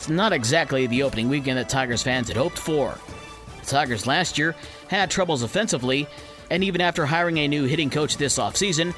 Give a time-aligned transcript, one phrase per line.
[0.00, 2.96] It's not exactly the opening weekend that Tigers fans had hoped for.
[3.60, 4.56] The Tigers last year
[4.88, 6.06] had troubles offensively,
[6.50, 8.94] and even after hiring a new hitting coach this offseason,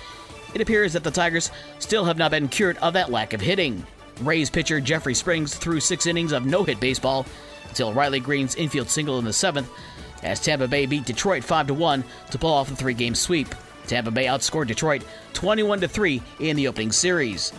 [0.54, 3.84] it appears that the Tigers still have not been cured of that lack of hitting.
[4.20, 7.26] Rays pitcher Jeffrey Springs threw six innings of no hit baseball
[7.68, 9.68] until Riley Greene's infield single in the seventh,
[10.22, 13.52] as Tampa Bay beat Detroit 5 1 to pull off a three game sweep.
[13.88, 17.52] Tampa Bay outscored Detroit 21 3 in the opening series.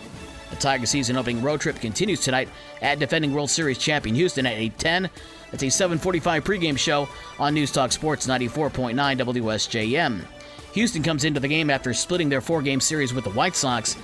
[0.50, 2.48] The Tiger season opening road trip continues tonight
[2.80, 5.10] at defending World Series champion Houston at 8:10.
[5.50, 10.24] That's a 7:45 pregame show on News Talk Sports 94.9 WSJM.
[10.72, 13.96] Houston comes into the game after splitting their four-game series with the White Sox.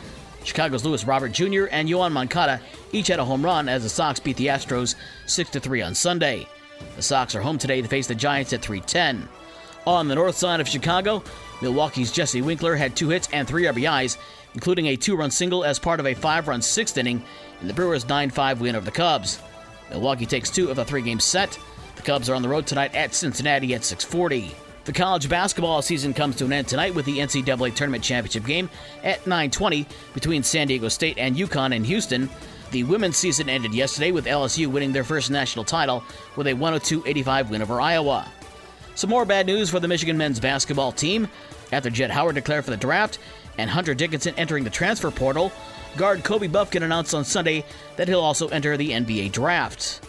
[0.45, 1.67] Chicago's Luis Robert Jr.
[1.71, 2.61] and Yoan Moncada
[2.93, 4.95] each had a home run as the Sox beat the Astros
[5.27, 6.47] 6-3 on Sunday.
[6.97, 9.29] The Sox are home today to face the Giants at 3:10.
[9.87, 11.23] On the north side of Chicago,
[11.63, 14.19] Milwaukee's Jesse Winker had two hits and three RBIs,
[14.55, 17.23] including a two-run single as part of a five-run sixth inning
[17.61, 19.41] in the Brewers' 9-5 win over the Cubs.
[19.91, 21.59] Milwaukee takes two of the three-game set.
[21.97, 24.55] The Cubs are on the road tonight at Cincinnati at 6:40.
[24.85, 28.71] The college basketball season comes to an end tonight with the NCAA Tournament Championship game
[29.03, 32.31] at 9:20 between San Diego State and UConn in Houston.
[32.71, 36.05] The women's season ended yesterday with LSU winning their first national title
[36.37, 38.27] with a 102-85 win over Iowa.
[39.01, 41.27] Some more bad news for the Michigan men's basketball team.
[41.73, 43.19] After Jett Howard declared for the draft
[43.57, 45.53] and Hunter Dickinson entering the transfer portal,
[45.97, 47.65] guard Kobe Bufkin announced on Sunday
[47.97, 50.03] that he'll also enter the NBA draft.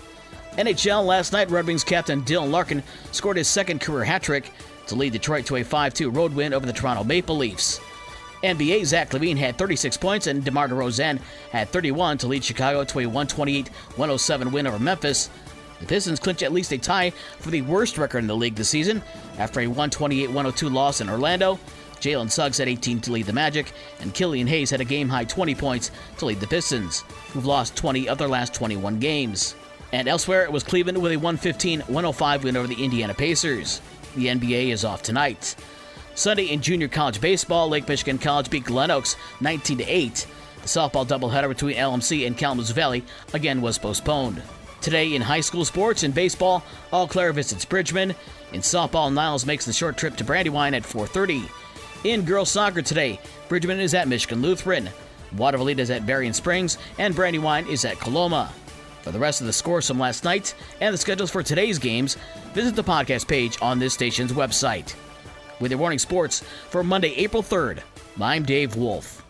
[0.58, 2.84] NHL last night, Red Wings captain Dylan Larkin
[3.14, 4.52] scored his second career hat trick
[4.88, 7.80] to lead Detroit to a 5 2 road win over the Toronto Maple Leafs.
[8.44, 11.18] NBA Zach LaVine had 36 points and DeMar DeRozan
[11.52, 15.30] had 31 to lead Chicago to a 128 107 win over Memphis.
[15.82, 18.70] The Pistons clinch at least a tie for the worst record in the league this
[18.70, 19.02] season
[19.38, 21.60] after a 128 102 loss in Orlando.
[22.00, 25.24] Jalen Suggs had 18 to lead the Magic, and Killian Hayes had a game high
[25.24, 27.02] 20 points to lead the Pistons,
[27.32, 29.56] who've lost 20 of their last 21 games.
[29.92, 33.82] And elsewhere, it was Cleveland with a 115 105 win over the Indiana Pacers.
[34.16, 35.56] The NBA is off tonight.
[36.16, 40.28] Sunday in junior college baseball, Lake Michigan College beat Glen Oaks 19 8.
[40.62, 43.04] The softball doubleheader between LMC and Kalamazoo Valley
[43.34, 44.42] again was postponed.
[44.82, 48.16] Today in high school sports and baseball, Eau Claire visits Bridgman.
[48.52, 51.48] In softball, Niles makes the short trip to Brandywine at 4:30.
[52.04, 54.90] In girls soccer today, Bridgman is at Michigan Lutheran,
[55.36, 58.52] Watervliet is at Berrien Springs, and Brandywine is at Coloma.
[59.04, 62.18] For the rest of the scores from last night and the schedules for today's games,
[62.54, 64.96] visit the podcast page on this station's website.
[65.60, 67.84] With your morning sports for Monday, April 3rd,
[68.20, 69.24] I'm Dave Wolf.